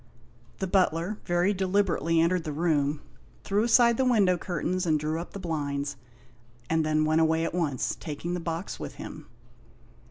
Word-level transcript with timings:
The 0.57 0.65
butler 0.65 1.19
very 1.25 1.53
deliberately 1.53 2.19
entered 2.19 2.43
the 2.43 2.51
room, 2.51 3.01
threw 3.43 3.61
aside 3.61 3.97
the 3.97 4.03
window 4.03 4.35
curtains 4.35 4.87
and 4.87 4.99
drew 4.99 5.19
up 5.21 5.33
the 5.33 5.39
blinds, 5.39 5.95
and 6.71 6.83
then 6.83 7.05
went 7.05 7.21
away 7.21 7.45
at 7.45 7.53
once, 7.53 7.97
taking 7.99 8.33
the 8.33 8.39
box 8.39 8.79
with 8.79 8.95
him. 8.95 9.27